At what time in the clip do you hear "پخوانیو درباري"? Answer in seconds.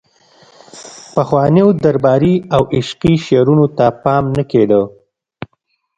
1.15-2.35